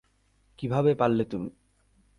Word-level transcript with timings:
কিভাবে 0.59 0.91
পারলে 0.95 1.23
তুমি? 1.25 1.49